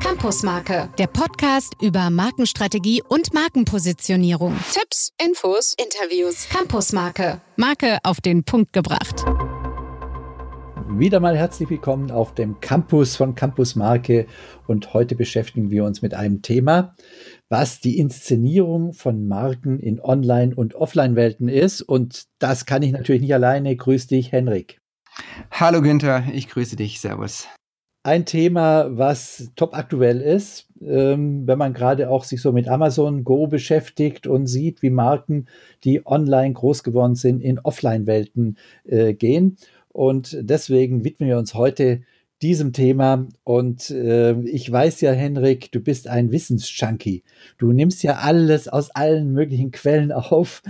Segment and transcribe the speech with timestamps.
[0.00, 4.56] Campusmarke, der Podcast über Markenstrategie und Markenpositionierung.
[4.72, 6.48] Tipps, Infos, Interviews.
[6.48, 9.24] Campusmarke, Marke auf den Punkt gebracht.
[10.88, 14.26] Wieder mal herzlich willkommen auf dem Campus von Campusmarke
[14.66, 16.96] und heute beschäftigen wir uns mit einem Thema,
[17.48, 23.22] was die Inszenierung von Marken in Online- und Offline-Welten ist und das kann ich natürlich
[23.22, 23.76] nicht alleine.
[23.76, 24.80] Grüß dich, Henrik.
[25.52, 27.00] Hallo Günther, ich grüße dich.
[27.00, 27.46] Servus
[28.06, 33.24] ein Thema, was top aktuell ist, ähm, wenn man gerade auch sich so mit Amazon
[33.24, 35.46] Go beschäftigt und sieht, wie Marken,
[35.82, 39.56] die online groß geworden sind, in Offline-Welten äh, gehen.
[39.88, 42.02] Und deswegen widmen wir uns heute
[42.42, 43.26] diesem Thema.
[43.44, 47.22] Und äh, ich weiß ja, Henrik, du bist ein Wissensjunkie.
[47.58, 50.62] Du nimmst ja alles aus allen möglichen Quellen auf.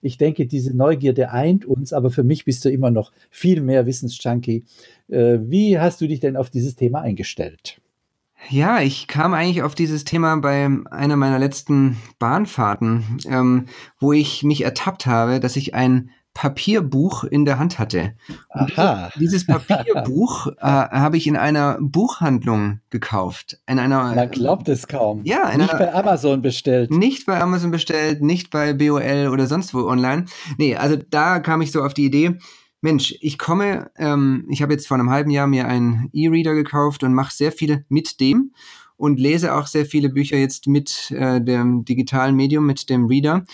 [0.00, 3.86] Ich denke, diese Neugierde eint uns, aber für mich bist du immer noch viel mehr
[3.86, 4.64] Wissensjunkie.
[5.08, 7.80] Äh, wie hast du dich denn auf dieses Thema eingestellt?
[8.48, 13.66] Ja, ich kam eigentlich auf dieses Thema bei einer meiner letzten Bahnfahrten, ähm,
[14.00, 18.14] wo ich mich ertappt habe, dass ich ein Papierbuch in der Hand hatte.
[18.50, 19.10] Aha.
[19.18, 23.58] Dieses Papierbuch äh, habe ich in einer Buchhandlung gekauft.
[23.66, 25.20] In einer, Man glaubt es kaum.
[25.24, 26.90] Ja, nicht einer, bei Amazon bestellt.
[26.90, 30.24] Nicht bei Amazon bestellt, nicht bei BOL oder sonst wo online.
[30.58, 32.38] Nee, also da kam ich so auf die Idee,
[32.84, 37.04] Mensch, ich komme, ähm, ich habe jetzt vor einem halben Jahr mir einen E-Reader gekauft
[37.04, 38.52] und mache sehr viel mit dem
[38.96, 43.44] und lese auch sehr viele Bücher jetzt mit äh, dem digitalen Medium, mit dem Reader.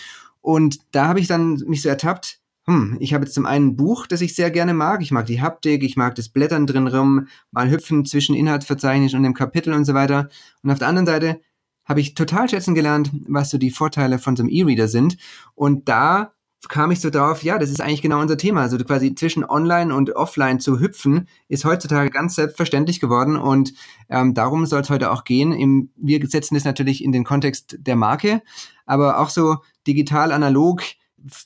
[0.41, 2.38] Und da habe ich dann mich so ertappt,
[2.69, 5.01] hm, ich habe jetzt zum einen ein Buch, das ich sehr gerne mag.
[5.01, 9.23] Ich mag die Haptik, ich mag das Blättern drin rum, mal hüpfen zwischen Inhaltsverzeichnis und
[9.23, 10.29] dem Kapitel und so weiter.
[10.61, 11.41] Und auf der anderen Seite
[11.85, 15.17] habe ich total schätzen gelernt, was so die Vorteile von so einem E-Reader sind.
[15.55, 16.33] Und da
[16.67, 18.61] kam ich so drauf, ja, das ist eigentlich genau unser Thema.
[18.61, 23.73] Also quasi zwischen Online und Offline zu hüpfen, ist heutzutage ganz selbstverständlich geworden und
[24.09, 25.53] ähm, darum soll es heute auch gehen.
[25.53, 28.43] Im, wir setzen das natürlich in den Kontext der Marke,
[28.85, 30.83] aber auch so digital, analog,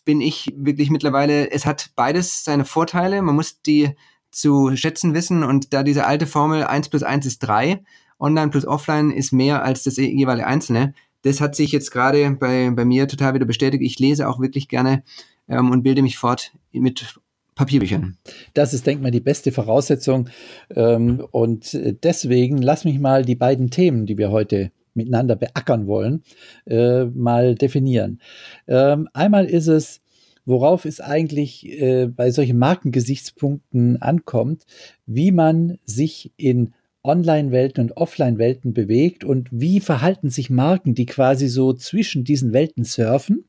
[0.06, 3.22] bin ich wirklich mittlerweile, es hat beides seine Vorteile.
[3.22, 3.92] Man muss die
[4.32, 7.84] zu schätzen wissen und da diese alte Formel 1 plus 1 ist 3,
[8.20, 10.94] online plus offline ist mehr als das jeweilige einzelne.
[11.22, 13.84] Das hat sich jetzt gerade bei, bei mir total wieder bestätigt.
[13.84, 15.04] Ich lese auch wirklich gerne
[15.48, 17.20] ähm, und bilde mich fort mit
[17.56, 18.18] Papierbüchern.
[18.54, 20.30] Das ist, denke ich mal, die beste Voraussetzung.
[20.76, 26.24] Ähm, und deswegen lass mich mal die beiden Themen, die wir heute miteinander beackern wollen,
[26.66, 28.20] äh, mal definieren.
[28.68, 30.02] Ähm, einmal ist es,
[30.46, 34.66] worauf es eigentlich äh, bei solchen Markengesichtspunkten ankommt,
[35.06, 36.74] wie man sich in
[37.04, 42.86] Online-Welten und Offline-Welten bewegt und wie verhalten sich Marken, die quasi so zwischen diesen Welten
[42.86, 43.46] surfen.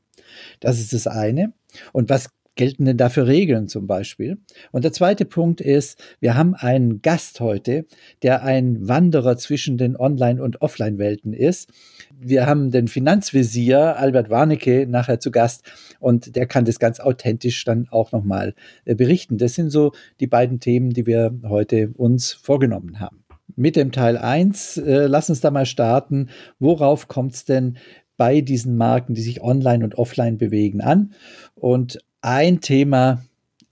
[0.59, 1.53] Das ist das eine.
[1.93, 4.37] Und was gelten denn dafür Regeln zum Beispiel?
[4.71, 7.85] Und der zweite Punkt ist, wir haben einen Gast heute,
[8.23, 11.69] der ein Wanderer zwischen den Online- und Offline-Welten ist.
[12.17, 15.63] Wir haben den Finanzvisier Albert Warnecke nachher zu Gast
[15.99, 18.55] und der kann das ganz authentisch dann auch nochmal
[18.85, 19.37] äh, berichten.
[19.37, 23.23] Das sind so die beiden Themen, die wir heute uns vorgenommen haben.
[23.55, 26.29] Mit dem Teil 1, äh, lass uns da mal starten.
[26.59, 27.77] Worauf kommt es denn
[28.17, 31.13] bei diesen Marken, die sich online und offline bewegen, an?
[31.55, 33.23] Und ein Thema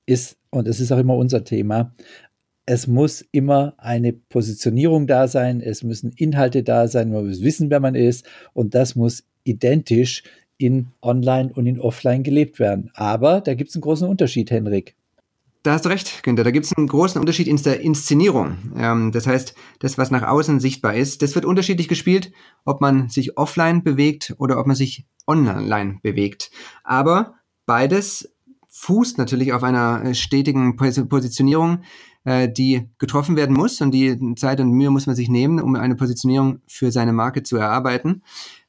[0.06, 1.96] ist, und es ist auch immer unser Thema,
[2.66, 7.72] es muss immer eine Positionierung da sein, es müssen Inhalte da sein, man muss wissen,
[7.72, 10.24] wer man ist und das muss identisch
[10.58, 12.92] in Online und in Offline gelebt werden.
[12.94, 14.96] Aber da gibt es einen großen Unterschied, Henrik.
[15.64, 16.44] Da hast du recht, Günther.
[16.44, 18.58] Da gibt es einen großen Unterschied in der Inszenierung.
[18.78, 22.32] Ähm, das heißt, das, was nach außen sichtbar ist, das wird unterschiedlich gespielt,
[22.66, 26.52] ob man sich offline bewegt oder ob man sich online bewegt.
[26.84, 28.33] Aber beides
[28.74, 31.84] fußt natürlich auf einer äh, stetigen Positionierung,
[32.24, 35.76] äh, die getroffen werden muss und die Zeit und Mühe muss man sich nehmen, um
[35.76, 38.24] eine Positionierung für seine Marke zu erarbeiten,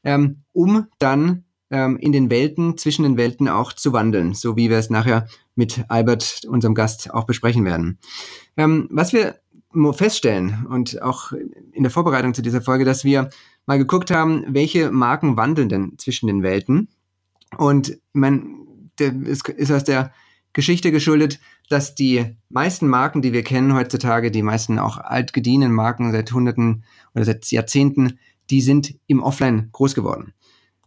[0.04, 4.68] ähm, um dann ähm, in den Welten, zwischen den Welten auch zu wandeln, so wie
[4.68, 7.98] wir es nachher mit Albert, unserem Gast, auch besprechen werden.
[8.58, 9.36] Ähm, was wir
[9.92, 11.32] feststellen und auch
[11.72, 13.30] in der Vorbereitung zu dieser Folge, dass wir
[13.66, 16.88] mal geguckt haben, welche Marken wandeln denn zwischen den Welten.
[17.56, 18.63] Und man
[18.98, 20.12] der ist, ist aus der
[20.52, 26.12] Geschichte geschuldet, dass die meisten Marken, die wir kennen heutzutage, die meisten auch altgedienten Marken
[26.12, 28.18] seit Hunderten oder seit Jahrzehnten,
[28.50, 30.32] die sind im Offline groß geworden.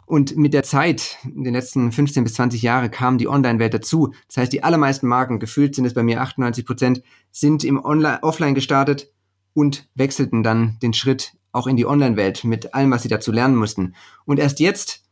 [0.05, 4.13] Und mit der Zeit, in den letzten 15 bis 20 Jahren, kam die Online-Welt dazu.
[4.27, 8.23] Das heißt, die allermeisten Marken, gefühlt sind es bei mir 98 Prozent, sind im Online,
[8.23, 9.11] Offline gestartet
[9.53, 13.57] und wechselten dann den Schritt auch in die Online-Welt mit allem, was sie dazu lernen
[13.57, 13.95] mussten.
[14.23, 15.03] Und erst jetzt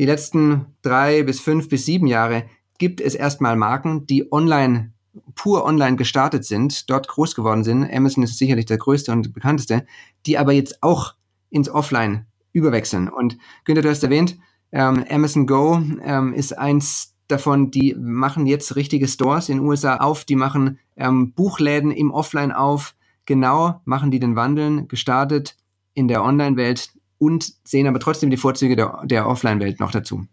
[0.00, 2.44] die letzten drei bis fünf bis sieben Jahre
[2.78, 4.94] gibt es erstmal Marken, die online
[5.34, 7.84] pur online gestartet sind, dort groß geworden sind.
[7.92, 9.84] Amazon ist sicherlich der größte und bekannteste,
[10.24, 11.16] die aber jetzt auch
[11.50, 13.10] ins Offline überwechseln.
[13.10, 13.36] Und
[13.66, 14.38] Günther, du hast erwähnt,
[14.72, 19.98] ähm, Amazon Go ähm, ist eins davon, die machen jetzt richtige Stores in den USA
[19.98, 22.94] auf, die machen ähm, Buchläden im Offline auf,
[23.26, 25.58] genau machen die den Wandeln, gestartet
[25.92, 30.24] in der Online-Welt und sehen aber trotzdem die Vorzüge der, der Offline-Welt noch dazu.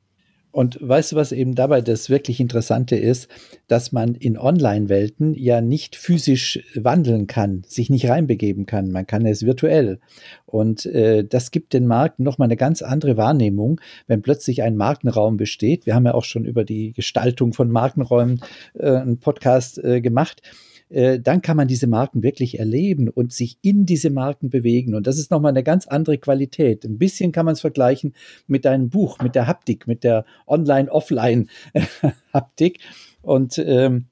[0.51, 3.27] Und weißt du, was eben dabei das wirklich Interessante ist,
[3.67, 8.89] dass man in Online-Welten ja nicht physisch wandeln kann, sich nicht reinbegeben kann.
[8.89, 9.99] Man kann es virtuell.
[10.45, 15.37] Und äh, das gibt den Markt nochmal eine ganz andere Wahrnehmung, wenn plötzlich ein Markenraum
[15.37, 15.85] besteht.
[15.85, 18.41] Wir haben ja auch schon über die Gestaltung von Markenräumen
[18.73, 20.41] äh, einen Podcast äh, gemacht.
[20.89, 24.95] Äh, dann kann man diese Marken wirklich erleben und sich in diese Marken bewegen.
[24.95, 26.85] Und das ist nochmal eine ganz andere Qualität.
[26.85, 28.13] Ein bisschen kann man es vergleichen
[28.47, 32.79] mit einem Buch, mit der Haptik, mit der Online-Offline-Haptik.
[33.21, 34.07] Und ähm,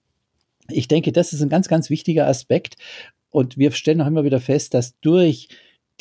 [0.70, 2.76] ich denke, das ist ein ganz, ganz wichtiger Aspekt.
[3.30, 5.50] Und wir stellen auch immer wieder fest, dass durch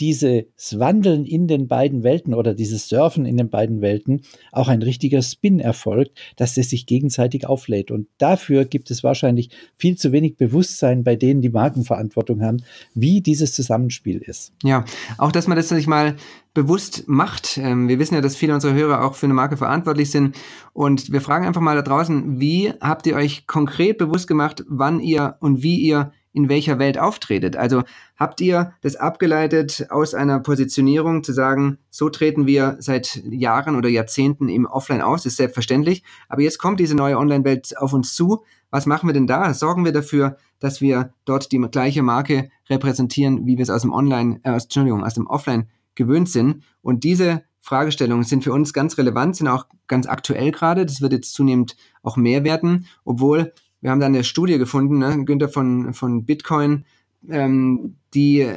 [0.01, 4.83] dieses Wandeln in den beiden Welten oder dieses Surfen in den beiden Welten auch ein
[4.83, 7.91] richtiger Spin erfolgt, dass es sich gegenseitig auflädt.
[7.91, 12.63] Und dafür gibt es wahrscheinlich viel zu wenig Bewusstsein bei denen, die Markenverantwortung haben,
[12.95, 14.53] wie dieses Zusammenspiel ist.
[14.63, 14.85] Ja,
[15.19, 16.17] auch dass man das sich mal
[16.55, 17.59] bewusst macht.
[17.59, 20.37] Ähm, wir wissen ja, dass viele unserer Hörer auch für eine Marke verantwortlich sind.
[20.73, 25.01] Und wir fragen einfach mal da draußen, wie habt ihr euch konkret bewusst gemacht, wann
[25.01, 27.57] ihr und wie ihr in welcher Welt auftretet.
[27.57, 27.85] Also
[28.17, 33.89] habt ihr das abgeleitet aus einer Positionierung zu sagen, so treten wir seit Jahren oder
[33.89, 36.03] Jahrzehnten im Offline aus, ist selbstverständlich.
[36.29, 38.45] Aber jetzt kommt diese neue Online-Welt auf uns zu.
[38.71, 39.55] Was machen wir denn da?
[39.55, 43.93] Sorgen wir dafür, dass wir dort die gleiche Marke repräsentieren, wie wir es aus dem
[43.93, 46.65] Online, äh, Entschuldigung, aus dem Offline gewöhnt sind.
[46.83, 50.85] Und diese Fragestellungen sind für uns ganz relevant, sind auch ganz aktuell gerade.
[50.85, 53.53] Das wird jetzt zunehmend auch mehr werden, obwohl
[53.85, 56.87] wir haben da eine Studie gefunden, ne, Günther von, von Bitcoin,
[57.29, 58.49] ähm, die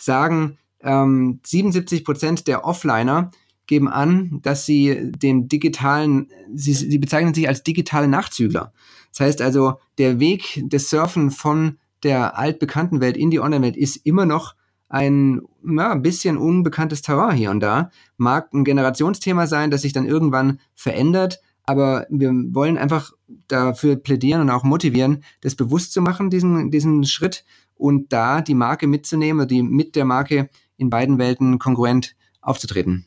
[0.00, 3.30] sagen, ähm, 77 Prozent der Offliner
[3.68, 8.72] geben an, dass sie dem digitalen, sie, sie bezeichnen sich als digitale Nachzügler.
[9.12, 14.04] Das heißt also, der Weg des Surfen von der altbekannten Welt in die Online-Welt ist
[14.04, 14.56] immer noch
[14.88, 17.92] ein ja, ein bisschen unbekanntes Terrain hier und da.
[18.16, 23.12] Mag ein Generationsthema sein, das sich dann irgendwann verändert, aber wir wollen einfach
[23.48, 27.44] dafür plädieren und auch motivieren, das bewusst zu machen, diesen, diesen Schritt
[27.74, 33.06] und da die Marke mitzunehmen, die mit der Marke in beiden Welten konkurrent aufzutreten.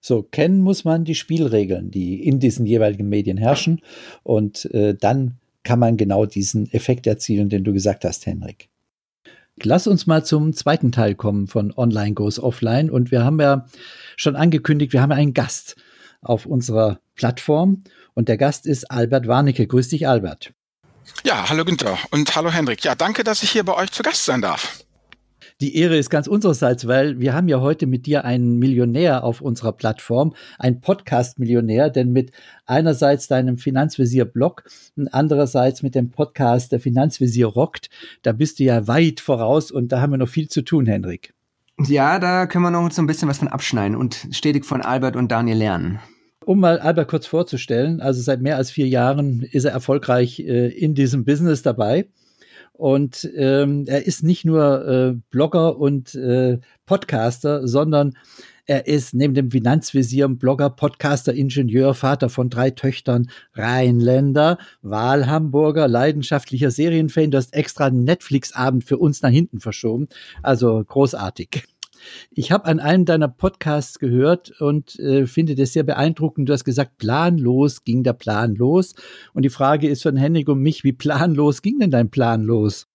[0.00, 3.80] So, kennen muss man die Spielregeln, die in diesen jeweiligen Medien herrschen.
[4.22, 8.68] Und äh, dann kann man genau diesen Effekt erzielen, den du gesagt hast, Henrik.
[9.62, 12.90] Lass uns mal zum zweiten Teil kommen von Online Goes Offline.
[12.90, 13.64] Und wir haben ja
[14.16, 15.76] schon angekündigt, wir haben einen Gast
[16.24, 17.84] auf unserer Plattform.
[18.14, 19.66] Und der Gast ist Albert Warnecke.
[19.66, 20.52] Grüß dich, Albert.
[21.24, 22.82] Ja, hallo Günther und hallo Hendrik.
[22.84, 24.84] Ja, danke, dass ich hier bei euch zu Gast sein darf.
[25.60, 29.40] Die Ehre ist ganz unsererseits, weil wir haben ja heute mit dir einen Millionär auf
[29.40, 32.32] unserer Plattform, ein Podcast-Millionär, denn mit
[32.66, 34.64] einerseits deinem Finanzvisier-Blog
[34.96, 37.88] und andererseits mit dem Podcast Der Finanzvisier rockt,
[38.22, 41.34] da bist du ja weit voraus und da haben wir noch viel zu tun, Hendrik.
[41.78, 45.14] Ja, da können wir noch so ein bisschen was von abschneiden und stetig von Albert
[45.16, 46.00] und Daniel lernen.
[46.44, 50.68] Um mal Albert kurz vorzustellen, also seit mehr als vier Jahren ist er erfolgreich äh,
[50.68, 52.08] in diesem Business dabei.
[52.72, 58.14] Und ähm, er ist nicht nur äh, Blogger und äh, Podcaster, sondern
[58.66, 66.70] er ist neben dem Finanzvisier Blogger, Podcaster, Ingenieur, Vater von drei Töchtern, Rheinländer, Wahlhamburger, leidenschaftlicher
[66.70, 67.30] Serienfan.
[67.30, 70.08] Du hast extra einen Netflix-Abend für uns nach hinten verschoben.
[70.42, 71.64] Also großartig.
[72.30, 76.48] Ich habe an einem deiner Podcasts gehört und äh, finde das sehr beeindruckend.
[76.48, 78.94] Du hast gesagt, planlos ging der Plan los.
[79.32, 82.86] Und die Frage ist von Henning und mich, wie planlos ging denn dein Plan los?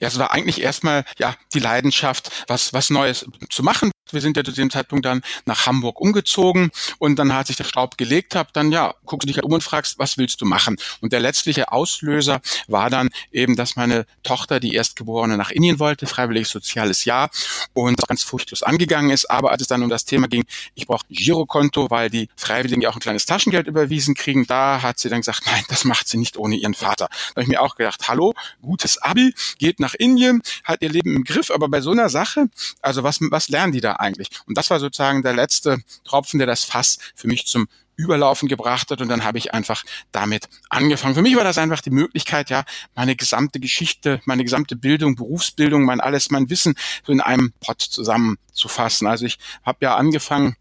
[0.00, 4.36] Ja, es war eigentlich erstmal ja die Leidenschaft, was was Neues zu machen, wir sind
[4.36, 8.34] ja zu dem Zeitpunkt dann nach Hamburg umgezogen und dann, als ich der Staub gelegt
[8.34, 10.76] habe, dann ja, guckst du dich halt um und fragst, was willst du machen?
[11.00, 16.06] Und der letztliche Auslöser war dann eben, dass meine Tochter, die Erstgeborene, nach Indien wollte,
[16.06, 17.30] freiwillig soziales Jahr
[17.72, 19.30] und ganz furchtlos angegangen ist.
[19.30, 22.90] Aber als es dann um das Thema ging, ich brauche Girokonto, weil die Freiwilligen ja
[22.90, 26.18] auch ein kleines Taschengeld überwiesen kriegen, da hat sie dann gesagt, nein, das macht sie
[26.18, 27.08] nicht ohne ihren Vater.
[27.10, 31.14] Da habe ich mir auch gedacht, hallo, gutes Abi, geht nach Indien, hat ihr Leben
[31.14, 32.48] im Griff, aber bei so einer Sache,
[32.82, 34.28] also was, was lernen die da eigentlich?
[34.46, 37.68] Und das war sozusagen der letzte Tropfen, der das Fass für mich zum
[38.00, 41.14] Überlaufen gebracht hat und dann habe ich einfach damit angefangen.
[41.14, 42.64] Für mich war das einfach die Möglichkeit, ja,
[42.94, 46.74] meine gesamte Geschichte, meine gesamte Bildung, Berufsbildung, mein alles, mein Wissen
[47.06, 49.06] so in einem Pot zusammenzufassen.
[49.06, 50.56] Also ich habe ja angefangen,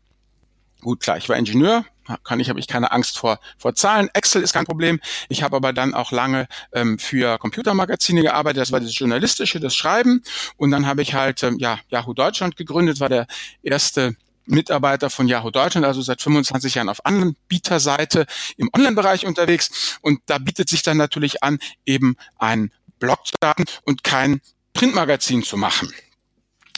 [0.82, 1.86] gut klar, ich war Ingenieur,
[2.24, 4.10] kann ich, habe ich keine Angst vor, vor Zahlen.
[4.14, 5.00] Excel ist kein Problem.
[5.30, 8.62] Ich habe aber dann auch lange ähm, für Computermagazine gearbeitet.
[8.62, 10.24] Das war das Journalistische, das Schreiben.
[10.58, 13.28] Und dann habe ich halt ähm, ja, Yahoo Deutschland gegründet, war der
[13.62, 18.26] erste Mitarbeiter von Yahoo Deutschland, also seit 25 Jahren auf Anbieterseite
[18.58, 20.00] im Online-Bereich unterwegs.
[20.02, 24.42] Und da bietet sich dann natürlich an, eben ein Blog zu starten und kein
[24.74, 25.94] Printmagazin zu machen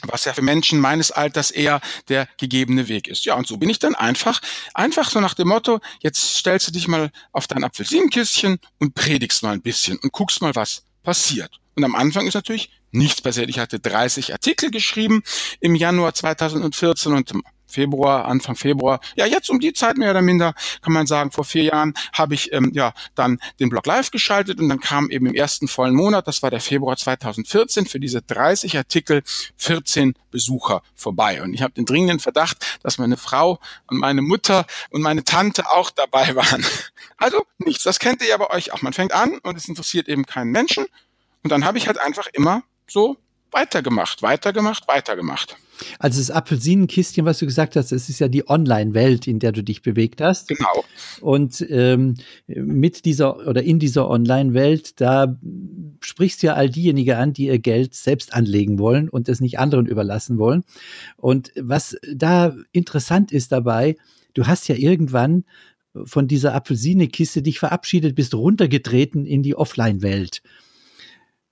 [0.04, 3.26] was ja für Menschen meines Alters eher der gegebene Weg ist.
[3.26, 4.42] Ja, und so bin ich dann einfach,
[4.74, 9.44] einfach so nach dem Motto, jetzt stellst du dich mal auf dein Apfelsinenkistchen und predigst
[9.44, 11.60] mal ein bisschen und guckst mal, was passiert.
[11.76, 13.50] Und am Anfang ist natürlich nichts passiert.
[13.50, 15.24] Ich hatte 30 Artikel geschrieben
[15.60, 17.32] im Januar 2014 und
[17.72, 21.46] Februar, Anfang Februar, ja jetzt um die Zeit mehr oder minder, kann man sagen, vor
[21.46, 25.26] vier Jahren habe ich ähm, ja dann den Blog live geschaltet und dann kam eben
[25.26, 29.24] im ersten vollen Monat, das war der Februar 2014, für diese 30 Artikel
[29.58, 31.42] 14 Besucher vorbei.
[31.42, 35.70] Und ich habe den dringenden Verdacht, dass meine Frau und meine Mutter und meine Tante
[35.72, 36.66] auch dabei waren.
[37.18, 38.82] Also nichts, das kennt ihr ja bei euch auch.
[38.82, 40.86] Man fängt an und es interessiert eben keinen Menschen.
[41.44, 43.18] Und dann habe ich halt einfach immer so
[43.52, 45.58] weitergemacht, weitergemacht, weitergemacht.
[46.00, 49.64] Also das Apfelsinenkistchen, was du gesagt hast, es ist ja die Online-Welt, in der du
[49.64, 50.48] dich bewegt hast.
[50.48, 50.84] Genau.
[51.22, 52.16] Und ähm,
[52.48, 55.38] mit dieser oder in dieser Online-Welt, da
[56.02, 59.60] sprichst du ja all diejenigen an, die ihr Geld selbst anlegen wollen und es nicht
[59.60, 60.64] anderen überlassen wollen.
[61.18, 63.96] Und was da interessant ist dabei,
[64.34, 65.46] du hast ja irgendwann
[66.06, 70.42] von dieser Apfelsinekiste dich verabschiedet, bist runtergetreten in die Offline-Welt.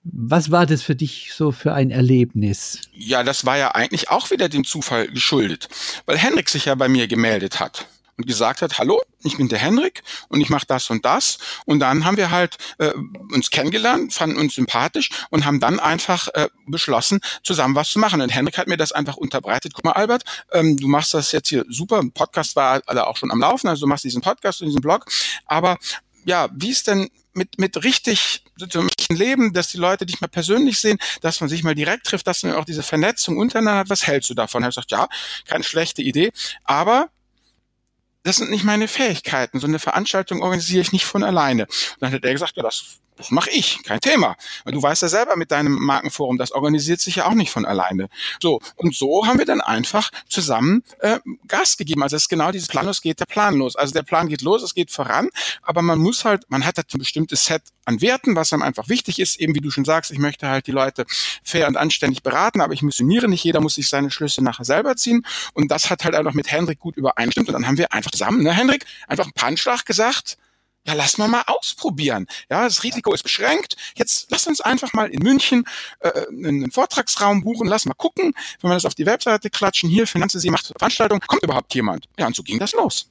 [0.03, 2.81] Was war das für dich so für ein Erlebnis?
[2.93, 5.67] Ja, das war ja eigentlich auch wieder dem Zufall geschuldet,
[6.05, 7.85] weil Henrik sich ja bei mir gemeldet hat
[8.19, 11.37] und gesagt hat, hallo, ich bin der Henrik und ich mache das und das.
[11.65, 12.91] Und dann haben wir halt äh,
[13.33, 18.21] uns kennengelernt, fanden uns sympathisch und haben dann einfach äh, beschlossen, zusammen was zu machen.
[18.21, 19.73] Und Henrik hat mir das einfach unterbreitet.
[19.73, 22.01] Guck mal, Albert, ähm, du machst das jetzt hier super.
[22.13, 25.05] Podcast war alle auch schon am Laufen, also du machst diesen Podcast und diesen Blog.
[25.45, 25.77] Aber
[26.25, 30.79] ja, wie ist denn mit, mit richtig so Leben, dass die Leute dich mal persönlich
[30.79, 33.89] sehen, dass man sich mal direkt trifft, dass man auch diese Vernetzung untereinander hat.
[33.89, 34.63] Was hältst du davon?
[34.63, 35.07] Er gesagt, ja,
[35.45, 36.31] keine schlechte Idee,
[36.63, 37.09] aber
[38.23, 39.59] das sind nicht meine Fähigkeiten.
[39.59, 41.63] So eine Veranstaltung organisiere ich nicht von alleine.
[41.65, 44.37] Und dann hat er gesagt, ja, das das mache ich, kein Thema.
[44.65, 48.07] Du weißt ja selber mit deinem Markenforum, das organisiert sich ja auch nicht von alleine.
[48.41, 52.01] So, und so haben wir dann einfach zusammen äh, Gas gegeben.
[52.01, 53.75] Also es ist genau dieses Planlos geht der Plan los.
[53.75, 55.27] Also der Plan geht los, es geht voran,
[55.63, 58.87] aber man muss halt, man hat halt ein bestimmtes Set an Werten, was einem einfach
[58.87, 59.37] wichtig ist.
[59.37, 61.05] Eben wie du schon sagst, ich möchte halt die Leute
[61.43, 63.43] fair und anständig beraten, aber ich missioniere nicht.
[63.43, 65.25] Jeder muss sich seine Schlüsse nachher selber ziehen.
[65.53, 67.49] Und das hat halt einfach mit Hendrik gut übereinstimmt.
[67.49, 70.37] Und dann haben wir einfach zusammen, ne, Hendrik, einfach einen Punchschlag gesagt,
[70.87, 72.25] ja, lass mal mal ausprobieren.
[72.49, 73.75] Ja, das Risiko ist beschränkt.
[73.95, 75.65] Jetzt lass uns einfach mal in München
[75.99, 80.07] äh, einen Vortragsraum buchen, lass mal gucken, wenn wir das auf die Webseite klatschen, hier,
[80.07, 82.07] Finanzen, macht Veranstaltung, kommt überhaupt jemand?
[82.17, 83.09] Ja, und so ging das los.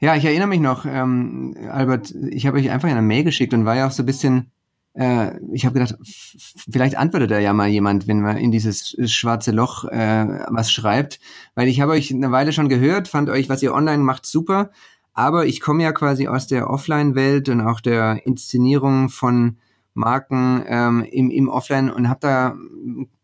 [0.00, 3.64] Ja, ich erinnere mich noch, ähm, Albert, ich habe euch einfach eine Mail geschickt und
[3.64, 4.50] war ja auch so ein bisschen,
[4.92, 5.96] äh, ich habe gedacht,
[6.70, 11.20] vielleicht antwortet da ja mal jemand, wenn man in dieses schwarze Loch äh, was schreibt,
[11.54, 14.70] weil ich habe euch eine Weile schon gehört, fand euch, was ihr online macht, super,
[15.14, 19.56] aber ich komme ja quasi aus der Offline-Welt und auch der Inszenierung von
[19.94, 22.56] Marken ähm, im, im Offline und habe da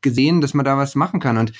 [0.00, 1.52] gesehen, dass man da was machen kann und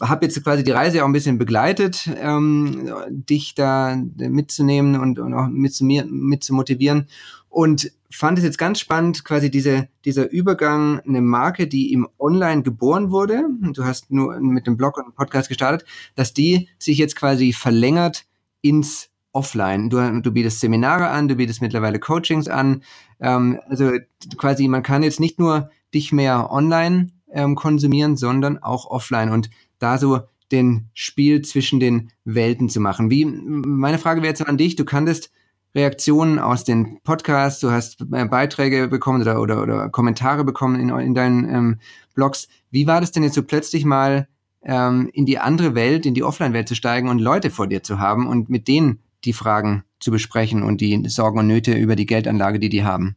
[0.00, 5.34] habe jetzt quasi die Reise auch ein bisschen begleitet, ähm, dich da mitzunehmen und, und
[5.34, 7.06] auch mit zu, mir, mit zu motivieren
[7.50, 12.62] und fand es jetzt ganz spannend, quasi diese, dieser Übergang, eine Marke, die im Online
[12.62, 17.16] geboren wurde, du hast nur mit dem Blog und Podcast gestartet, dass die sich jetzt
[17.16, 18.24] quasi verlängert
[18.62, 19.90] ins offline.
[19.90, 22.82] Du, du bietest Seminare an, du bietest mittlerweile Coachings an.
[23.20, 23.92] Ähm, also
[24.38, 29.50] quasi, man kann jetzt nicht nur dich mehr online ähm, konsumieren, sondern auch offline und
[29.78, 33.10] da so den Spiel zwischen den Welten zu machen.
[33.10, 35.30] Wie, meine Frage wäre jetzt an dich, du kanntest
[35.74, 40.88] Reaktionen aus den Podcasts, du hast äh, Beiträge bekommen oder, oder, oder Kommentare bekommen in,
[40.88, 41.80] in deinen ähm,
[42.14, 42.48] Blogs.
[42.70, 44.28] Wie war das denn jetzt so plötzlich mal
[44.62, 47.98] ähm, in die andere Welt, in die Offline-Welt zu steigen und Leute vor dir zu
[47.98, 52.06] haben und mit denen die Fragen zu besprechen und die Sorgen und Nöte über die
[52.06, 53.16] Geldanlage, die die haben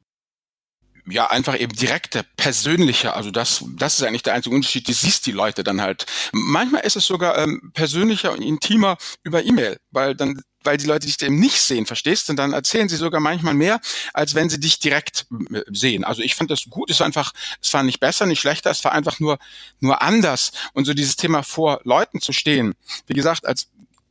[1.11, 3.15] ja, einfach eben direkter, persönlicher.
[3.15, 4.87] Also das, das ist eigentlich der einzige Unterschied.
[4.87, 6.05] Du siehst die Leute dann halt.
[6.31, 11.07] Manchmal ist es sogar ähm, persönlicher und intimer über E-Mail, weil dann weil die Leute
[11.07, 12.29] dich eben nicht sehen, verstehst?
[12.29, 13.79] Und dann erzählen sie sogar manchmal mehr,
[14.13, 16.03] als wenn sie dich direkt äh, sehen.
[16.03, 16.89] Also ich fand das gut.
[16.89, 18.69] Es war einfach, es war nicht besser, nicht schlechter.
[18.69, 19.39] Es war einfach nur,
[19.79, 20.51] nur anders.
[20.73, 22.75] Und so dieses Thema vor Leuten zu stehen.
[23.07, 23.69] Wie gesagt, als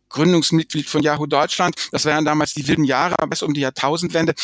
[0.09, 1.75] Gründungsmitglied von Yahoo Deutschland.
[1.93, 4.35] Das waren damals die wilden Jahre, bis um die Jahrtausendwende.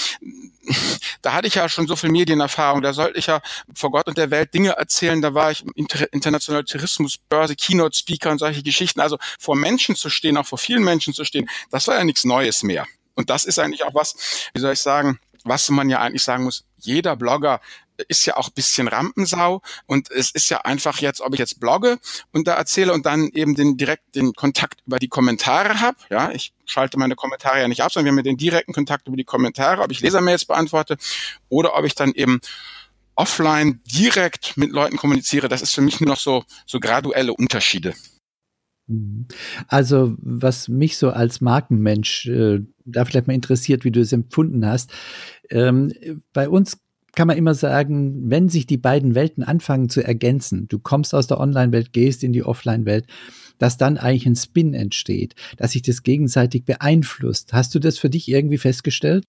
[1.23, 2.83] Da hatte ich ja schon so viel Medienerfahrung.
[2.83, 3.41] Da sollte ich ja
[3.75, 5.21] vor Gott und der Welt Dinge erzählen.
[5.21, 9.01] Da war ich Inter internationale Tourismusbörse, Keynote-Speaker und solche Geschichten.
[9.01, 12.25] Also vor Menschen zu stehen, auch vor vielen Menschen zu stehen, das war ja nichts
[12.25, 12.87] Neues mehr.
[13.15, 16.45] Und das ist eigentlich auch was, wie soll ich sagen, was man ja eigentlich sagen
[16.45, 17.61] muss, jeder Blogger
[18.09, 21.99] ist ja auch bisschen Rampensau und es ist ja einfach jetzt, ob ich jetzt blogge
[22.33, 25.97] und da erzähle und dann eben den direkt den Kontakt über die Kommentare habe.
[26.11, 29.07] Ja, ich schalte meine Kommentare ja nicht ab, sondern wir haben ja den direkten Kontakt
[29.07, 30.97] über die Kommentare, ob ich Lesermails beantworte
[31.49, 32.41] oder ob ich dann eben
[33.15, 35.49] offline direkt mit Leuten kommuniziere.
[35.49, 37.95] Das ist für mich nur noch so so graduelle Unterschiede.
[38.87, 39.29] Mhm.
[39.69, 44.67] Also, was mich so als Markenmensch äh, da vielleicht mal interessiert, wie du es empfunden
[44.67, 44.93] hast.
[45.51, 45.93] Ähm,
[46.33, 46.79] bei uns
[47.15, 51.27] kann man immer sagen, wenn sich die beiden Welten anfangen zu ergänzen, du kommst aus
[51.27, 53.07] der Online-Welt, gehst in die Offline-Welt,
[53.59, 57.53] dass dann eigentlich ein Spin entsteht, dass sich das gegenseitig beeinflusst.
[57.53, 59.25] Hast du das für dich irgendwie festgestellt?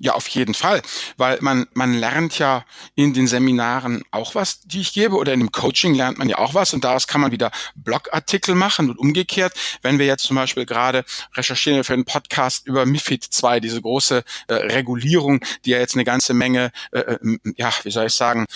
[0.00, 0.80] Ja, auf jeden Fall,
[1.16, 2.64] weil man man lernt ja
[2.94, 6.38] in den Seminaren auch was, die ich gebe oder in dem Coaching lernt man ja
[6.38, 6.72] auch was.
[6.72, 8.90] Und daraus kann man wieder Blogartikel machen.
[8.90, 13.58] Und umgekehrt, wenn wir jetzt zum Beispiel gerade recherchieren für einen Podcast über MiFID 2,
[13.58, 18.06] diese große äh, Regulierung, die ja jetzt eine ganze Menge, äh, äh ja, wie soll
[18.06, 18.46] ich sagen,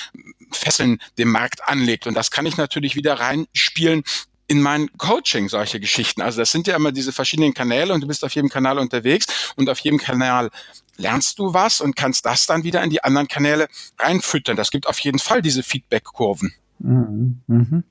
[0.53, 2.07] Fesseln dem Markt anlegt.
[2.07, 4.05] Und das kann ich natürlich wieder reinspielen
[4.53, 6.21] in mein Coaching solche Geschichten.
[6.21, 9.55] Also das sind ja immer diese verschiedenen Kanäle und du bist auf jedem Kanal unterwegs
[9.57, 10.51] und auf jedem Kanal
[10.99, 13.67] lernst du was und kannst das dann wieder in die anderen Kanäle
[13.99, 14.55] reinfüttern.
[14.55, 16.53] Das gibt auf jeden Fall diese Feedback-Kurven.
[16.81, 17.41] Mhm.
[17.47, 17.85] Mhm.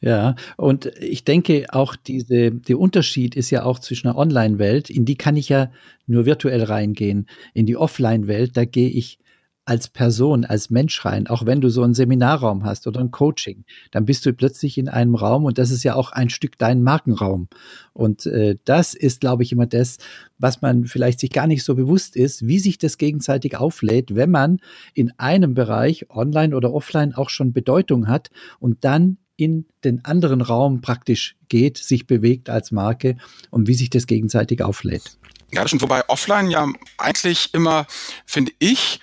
[0.00, 5.04] Ja, und ich denke auch diese, der Unterschied ist ja auch zwischen einer Online-Welt, in
[5.04, 5.70] die kann ich ja
[6.06, 7.28] nur virtuell reingehen.
[7.52, 9.18] In die Offline-Welt, da gehe ich
[9.66, 13.64] als Person, als Mensch rein, auch wenn du so einen Seminarraum hast oder ein Coaching,
[13.90, 16.82] dann bist du plötzlich in einem Raum und das ist ja auch ein Stück dein
[16.82, 17.48] Markenraum.
[17.92, 19.98] Und äh, das ist, glaube ich, immer das,
[20.38, 24.30] was man vielleicht sich gar nicht so bewusst ist, wie sich das gegenseitig auflädt, wenn
[24.30, 24.60] man
[24.94, 28.30] in einem Bereich, online oder offline, auch schon Bedeutung hat
[28.60, 33.16] und dann in den anderen Raum praktisch geht, sich bewegt als Marke
[33.50, 35.18] und wie sich das gegenseitig auflädt.
[35.52, 35.82] Ja, stimmt.
[35.82, 36.66] Wobei offline ja
[36.98, 37.86] eigentlich immer,
[38.26, 39.00] finde ich,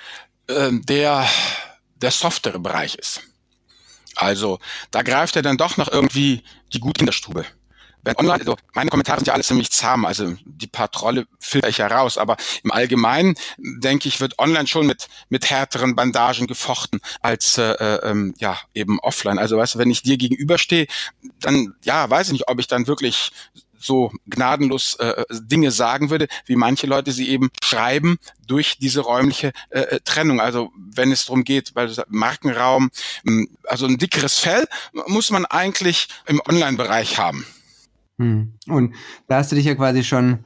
[0.48, 1.28] ähm, der
[1.96, 3.22] der softere Bereich ist.
[4.16, 4.60] Also
[4.92, 7.46] da greift er dann doch noch irgendwie die gute Kinderstube.
[8.06, 11.70] Wenn online, also meine Kommentare sind ja alle ziemlich zahm, also die paar Trolle filter
[11.70, 16.46] ich ja raus, aber im Allgemeinen denke ich, wird online schon mit mit härteren Bandagen
[16.46, 19.40] gefochten als äh, äh, ähm, ja eben offline.
[19.40, 20.88] Also weißt du, wenn ich dir gegenüberstehe,
[21.40, 23.32] dann ja, weiß ich nicht, ob ich dann wirklich
[23.84, 28.18] so gnadenlos äh, Dinge sagen würde, wie manche Leute sie eben schreiben
[28.48, 30.40] durch diese räumliche äh, äh Trennung.
[30.40, 32.90] Also wenn es darum geht, weil Markenraum,
[33.26, 34.66] hm, also ein dickeres Fell
[35.08, 37.46] muss man eigentlich im Online-Bereich haben.
[38.18, 38.54] Hm.
[38.68, 38.96] Und
[39.28, 40.44] da hast du dich ja quasi schon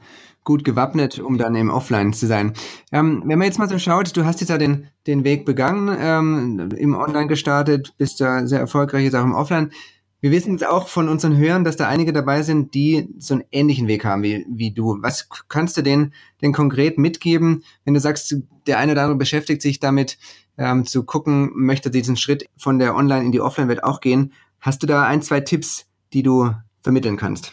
[0.48, 2.54] gut gewappnet, um dann im Offline zu sein.
[2.90, 5.94] Ähm, wenn man jetzt mal so schaut, du hast jetzt ja den, den Weg begangen,
[6.00, 9.72] ähm, im Online gestartet, bist da sehr erfolgreich jetzt auch im Offline.
[10.20, 13.44] Wir wissen jetzt auch von unseren Hörern, dass da einige dabei sind, die so einen
[13.52, 14.98] ähnlichen Weg haben wie, wie du.
[15.00, 18.34] Was kannst du denen denn konkret mitgeben, wenn du sagst,
[18.66, 20.18] der eine oder andere beschäftigt sich damit,
[20.56, 24.32] ähm, zu gucken, möchte diesen Schritt von der Online- in die Offline-Welt auch gehen?
[24.58, 26.52] Hast du da ein, zwei Tipps, die du
[26.82, 27.52] vermitteln kannst?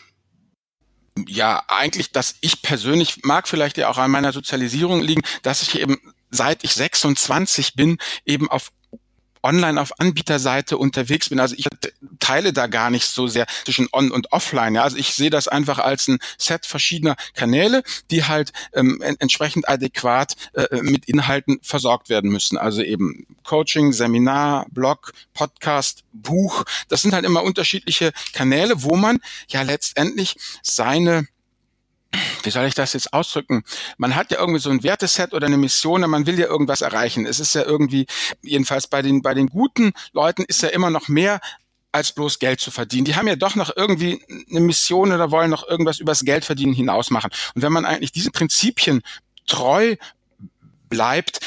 [1.27, 5.79] Ja, eigentlich, dass ich persönlich mag vielleicht ja auch an meiner Sozialisierung liegen, dass ich
[5.79, 5.97] eben
[6.31, 8.71] seit ich 26 bin, eben auf
[9.45, 11.39] online auf Anbieterseite unterwegs bin.
[11.39, 11.67] Also ich
[12.19, 14.75] teile da gar nicht so sehr zwischen on und offline.
[14.75, 14.83] Ja.
[14.83, 20.33] Also ich sehe das einfach als ein Set verschiedener Kanäle, die halt ähm, entsprechend adäquat
[20.53, 22.57] äh, mit Inhalten versorgt werden müssen.
[22.57, 26.63] Also eben Coaching, Seminar, Blog, Podcast, Buch.
[26.89, 31.27] Das sind halt immer unterschiedliche Kanäle, wo man ja letztendlich seine
[32.43, 33.63] wie soll ich das jetzt ausdrücken?
[33.97, 36.81] Man hat ja irgendwie so ein Werteset oder eine Mission und man will ja irgendwas
[36.81, 37.25] erreichen.
[37.25, 38.05] Es ist ja irgendwie,
[38.41, 41.39] jedenfalls bei den, bei den guten Leuten ist ja immer noch mehr
[41.91, 43.05] als bloß Geld zu verdienen.
[43.05, 46.73] Die haben ja doch noch irgendwie eine Mission oder wollen noch irgendwas übers Geld verdienen
[46.73, 47.31] hinaus machen.
[47.55, 49.01] Und wenn man eigentlich diese Prinzipien
[49.47, 49.95] treu
[50.89, 51.39] bleibt,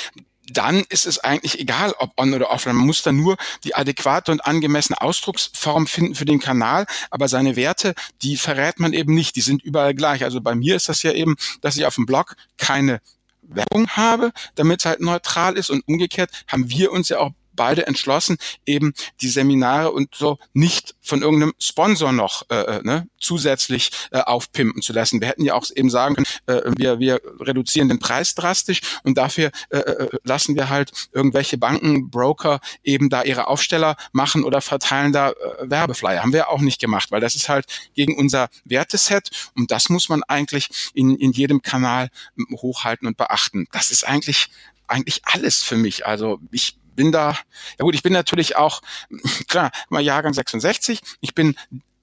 [0.53, 2.77] dann ist es eigentlich egal, ob on oder offline.
[2.77, 7.57] Man muss dann nur die adäquate und angemessene Ausdrucksform finden für den Kanal, aber seine
[7.57, 9.37] Werte, die verrät man eben nicht.
[9.37, 10.25] Die sind überall gleich.
[10.25, 13.01] Also bei mir ist das ja eben, dass ich auf dem Blog keine
[13.43, 17.87] Werbung habe, damit es halt neutral ist und umgekehrt haben wir uns ja auch beide
[17.87, 23.90] entschlossen, eben die Seminare und so nicht von irgendeinem Sponsor noch äh, äh, ne, zusätzlich
[24.11, 25.21] äh, aufpimpen zu lassen.
[25.21, 29.18] Wir hätten ja auch eben sagen können, äh, wir, wir reduzieren den Preis drastisch und
[29.18, 34.61] dafür äh, äh, lassen wir halt irgendwelche Banken, Broker eben da ihre Aufsteller machen oder
[34.61, 35.35] verteilen da äh,
[35.71, 36.23] Werbeflyer.
[36.23, 40.09] Haben wir auch nicht gemacht, weil das ist halt gegen unser Werteset und das muss
[40.09, 42.09] man eigentlich in, in jedem Kanal
[42.53, 43.66] hochhalten und beachten.
[43.73, 44.49] Das ist eigentlich
[44.88, 46.07] eigentlich alles für mich.
[46.07, 47.31] Also ich bin da,
[47.79, 48.83] ja gut, ich bin natürlich auch,
[49.49, 51.55] klar, mal Jahrgang 66, ich bin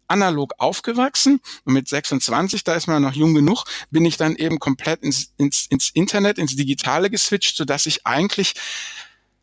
[0.07, 4.57] analog aufgewachsen und mit 26, da ist man noch jung genug, bin ich dann eben
[4.57, 8.53] komplett ins, ins, ins Internet, ins Digitale geswitcht, so dass ich eigentlich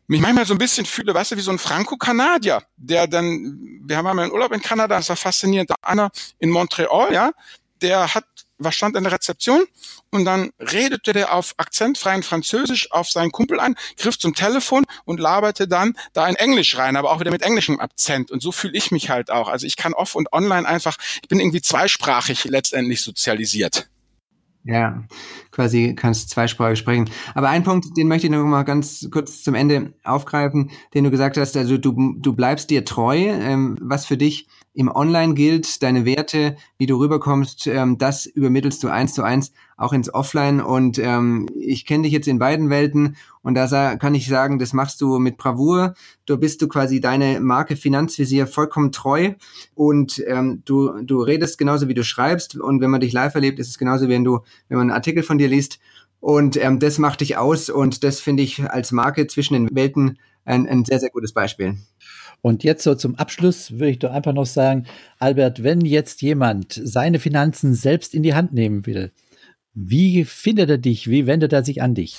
[0.07, 3.95] mich manchmal so ein bisschen fühle, weißt du, wie so ein Franco-Kanadier, der dann, wir
[3.95, 7.31] haben einmal einen Urlaub in Kanada, das war faszinierend, einer in Montreal, ja,
[7.81, 8.25] der hat
[8.63, 9.63] was stand in der Rezeption
[10.11, 15.19] und dann redete der auf akzentfreien Französisch auf seinen Kumpel an, griff zum Telefon und
[15.19, 18.73] laberte dann da in Englisch rein, aber auch wieder mit englischem Akzent und so fühle
[18.77, 19.47] ich mich halt auch.
[19.47, 23.89] Also ich kann off und online einfach, ich bin irgendwie zweisprachig letztendlich sozialisiert.
[24.65, 25.03] Ja,
[25.51, 27.09] quasi kannst zweisprachig sprechen.
[27.35, 31.11] Aber ein Punkt, den möchte ich noch mal ganz kurz zum Ende aufgreifen, den du
[31.11, 35.83] gesagt hast, also du, du bleibst dir treu, ähm, was für dich im Online gilt,
[35.83, 40.61] deine Werte, wie du rüberkommst, ähm, das übermittelst du eins zu eins auch ins Offline.
[40.61, 44.73] Und ähm, ich kenne dich jetzt in beiden Welten und da kann ich sagen, das
[44.73, 45.93] machst du mit Bravour.
[46.25, 49.33] Du bist du quasi deine Marke Finanzvisier vollkommen treu
[49.75, 52.55] und ähm, du, du redest genauso wie du schreibst.
[52.55, 55.23] Und wenn man dich live erlebt, ist es genauso, wenn du, wenn man einen Artikel
[55.23, 55.79] von dir liest.
[56.19, 60.17] Und ähm, das macht dich aus und das finde ich als Marke zwischen den Welten
[60.45, 61.77] ein, ein sehr, sehr gutes Beispiel.
[62.43, 64.85] Und jetzt so zum Abschluss würde ich doch einfach noch sagen,
[65.17, 69.13] Albert, wenn jetzt jemand seine Finanzen selbst in die Hand nehmen will,
[69.73, 71.09] wie findet er dich?
[71.09, 72.17] Wie wendet er sich an dich?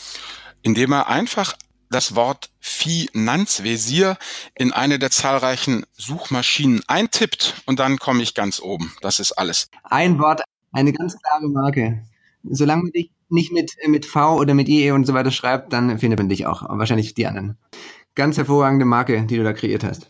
[0.63, 1.53] Indem er einfach
[1.91, 4.17] das Wort Finanzvisier
[4.55, 8.95] in eine der zahlreichen Suchmaschinen eintippt und dann komme ich ganz oben.
[9.03, 9.69] Das ist alles.
[9.83, 10.41] Ein Wort,
[10.73, 12.03] eine ganz klare Marke.
[12.45, 15.99] Solange man dich nicht mit, mit V oder mit IE und so weiter schreibt, dann
[15.99, 16.63] findet man dich auch.
[16.63, 17.59] Wahrscheinlich die anderen.
[18.15, 20.09] Ganz hervorragende Marke, die du da kreiert hast.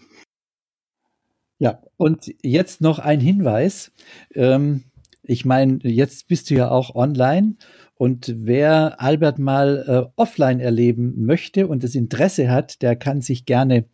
[1.59, 3.93] Ja, und jetzt noch ein Hinweis.
[4.35, 4.85] Ähm,
[5.23, 7.57] ich meine, jetzt bist du ja auch online
[7.97, 13.47] und wer Albert mal äh, offline erleben möchte und das Interesse hat, der kann sich
[13.47, 13.85] gerne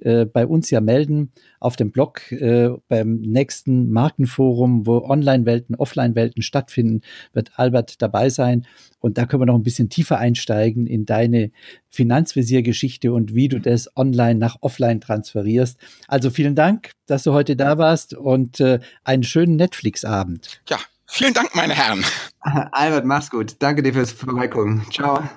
[0.00, 6.42] äh, bei uns ja melden auf dem Blog äh, beim nächsten Markenforum, wo Online-Welten, Offline-Welten
[6.42, 7.02] stattfinden,
[7.34, 8.66] wird Albert dabei sein.
[8.98, 11.50] Und da können wir noch ein bisschen tiefer einsteigen in deine
[11.90, 15.78] Finanzvisier-Geschichte und wie du das online nach offline transferierst.
[16.08, 20.62] Also vielen Dank, dass du heute da warst und äh, einen schönen Netflix-Abend.
[20.68, 20.78] Ja,
[21.12, 22.04] Vielen Dank, meine Herren.
[22.40, 23.56] Albert, mach's gut.
[23.58, 24.86] Danke dir fürs Vorbeigucken.
[24.92, 25.28] Ciao.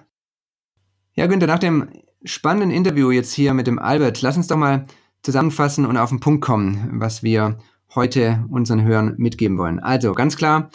[1.15, 1.89] Ja, Günther, nach dem
[2.23, 4.85] spannenden Interview jetzt hier mit dem Albert, lass uns doch mal
[5.23, 7.57] zusammenfassen und auf den Punkt kommen, was wir
[7.95, 9.79] heute unseren Hörern mitgeben wollen.
[9.79, 10.69] Also, ganz klar,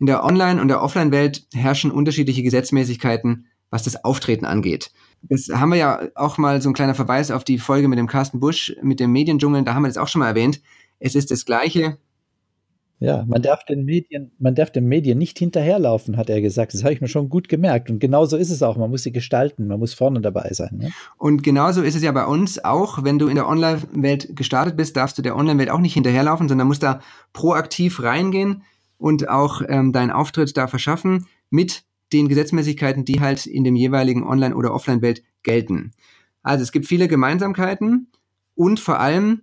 [0.00, 4.90] in der Online- und der Offline-Welt herrschen unterschiedliche Gesetzmäßigkeiten, was das Auftreten angeht.
[5.22, 8.08] Das haben wir ja auch mal so ein kleiner Verweis auf die Folge mit dem
[8.08, 10.60] Carsten Busch, mit dem Mediendschungel, da haben wir das auch schon mal erwähnt.
[10.98, 11.98] Es ist das Gleiche
[13.02, 16.72] ja, man darf den Medien, man darf den Medien nicht hinterherlaufen, hat er gesagt.
[16.72, 17.90] Das habe ich mir schon gut gemerkt.
[17.90, 18.76] Und genauso ist es auch.
[18.76, 20.78] Man muss sie gestalten, man muss vorne dabei sein.
[20.78, 20.90] Ne?
[21.18, 23.02] Und genauso ist es ja bei uns auch.
[23.02, 26.68] Wenn du in der Online-Welt gestartet bist, darfst du der Online-Welt auch nicht hinterherlaufen, sondern
[26.68, 27.00] musst da
[27.32, 28.62] proaktiv reingehen
[28.98, 34.22] und auch ähm, deinen Auftritt da verschaffen mit den Gesetzmäßigkeiten, die halt in dem jeweiligen
[34.22, 35.90] Online- oder Offline-Welt gelten.
[36.42, 38.08] Also es gibt viele Gemeinsamkeiten
[38.54, 39.42] und vor allem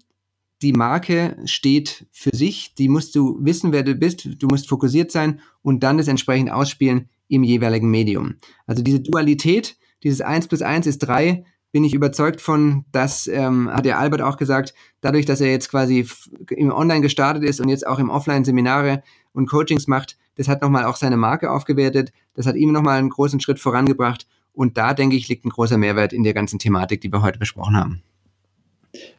[0.61, 5.11] die Marke steht für sich, die musst du wissen, wer du bist, du musst fokussiert
[5.11, 8.35] sein und dann das entsprechend ausspielen im jeweiligen Medium.
[8.67, 13.69] Also diese Dualität, dieses 1 plus 1 ist 3, bin ich überzeugt von, das ähm,
[13.71, 16.07] hat der Albert auch gesagt, dadurch, dass er jetzt quasi
[16.49, 20.61] im Online gestartet ist und jetzt auch im Offline Seminare und Coachings macht, das hat
[20.61, 24.93] nochmal auch seine Marke aufgewertet, das hat ihm nochmal einen großen Schritt vorangebracht und da,
[24.93, 28.01] denke ich, liegt ein großer Mehrwert in der ganzen Thematik, die wir heute besprochen haben.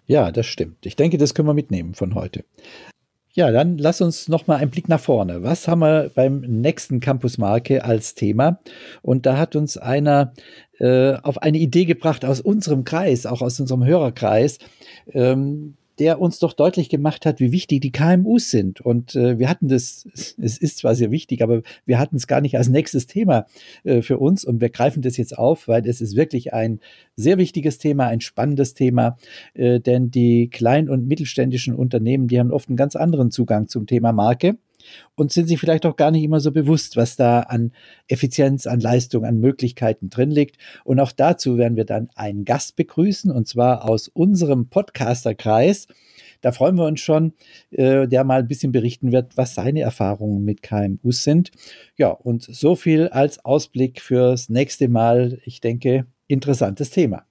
[0.07, 0.85] Ja, das stimmt.
[0.85, 2.45] Ich denke, das können wir mitnehmen von heute.
[3.33, 5.45] Ja, dann lass uns noch mal einen Blick nach vorne.
[5.45, 8.59] Was haben wir beim nächsten Campus Marke als Thema?
[9.03, 10.33] Und da hat uns einer
[10.81, 14.59] äh, auf eine Idee gebracht aus unserem Kreis, auch aus unserem Hörerkreis,
[15.13, 18.81] ähm, der uns doch deutlich gemacht hat, wie wichtig die KMUs sind.
[18.81, 20.09] Und äh, wir hatten das,
[20.39, 23.47] es ist zwar sehr wichtig, aber wir hatten es gar nicht als nächstes Thema
[23.85, 26.81] äh, für uns und wir greifen das jetzt auf, weil es ist wirklich ein
[27.17, 29.19] sehr wichtiges Thema, ein spannendes Thema,
[29.53, 33.87] äh, denn die kleinen und mittelständischen Unternehmen, die haben oft einen ganz anderen Zugang zum
[33.87, 34.57] Thema Marke.
[35.15, 37.73] Und sind sich vielleicht auch gar nicht immer so bewusst, was da an
[38.09, 40.57] Effizienz, an Leistung, an Möglichkeiten drin liegt.
[40.85, 45.87] Und auch dazu werden wir dann einen Gast begrüßen, und zwar aus unserem Podcasterkreis.
[46.41, 47.35] Da freuen wir uns schon,
[47.71, 51.51] äh, der mal ein bisschen berichten wird, was seine Erfahrungen mit KMUs sind.
[51.97, 55.39] Ja, und so viel als Ausblick fürs nächste Mal.
[55.45, 57.30] Ich denke, interessantes Thema.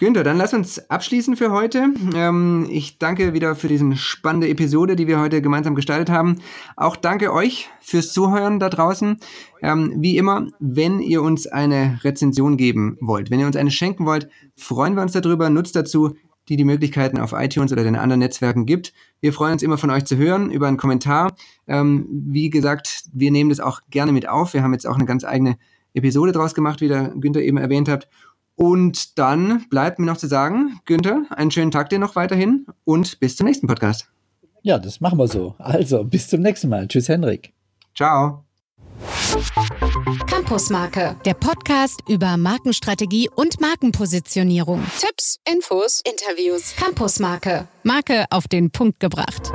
[0.00, 1.88] Günther, dann lass uns abschließen für heute.
[2.14, 6.38] Ähm, ich danke wieder für diese spannende Episode, die wir heute gemeinsam gestaltet haben.
[6.74, 9.18] Auch danke euch fürs Zuhören da draußen.
[9.60, 14.06] Ähm, wie immer, wenn ihr uns eine Rezension geben wollt, wenn ihr uns eine schenken
[14.06, 15.50] wollt, freuen wir uns darüber.
[15.50, 16.16] Nutzt dazu
[16.48, 18.94] die die Möglichkeiten auf iTunes oder den anderen Netzwerken gibt.
[19.20, 21.34] Wir freuen uns immer von euch zu hören über einen Kommentar.
[21.68, 24.54] Ähm, wie gesagt, wir nehmen das auch gerne mit auf.
[24.54, 25.58] Wir haben jetzt auch eine ganz eigene
[25.92, 28.08] Episode draus gemacht, wie der Günther eben erwähnt hat.
[28.60, 33.18] Und dann bleibt mir noch zu sagen, Günther, einen schönen Tag dir noch weiterhin und
[33.18, 34.06] bis zum nächsten Podcast.
[34.60, 35.54] Ja, das machen wir so.
[35.56, 36.86] Also, bis zum nächsten Mal.
[36.86, 37.54] Tschüss, Henrik.
[37.96, 38.44] Ciao.
[40.26, 44.84] Campusmarke, der Podcast über Markenstrategie und Markenpositionierung.
[44.98, 46.74] Tipps, Infos, Interviews.
[46.76, 49.52] Campusmarke, Marke auf den Punkt gebracht.